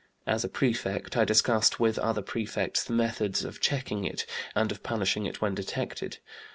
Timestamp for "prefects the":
2.23-2.91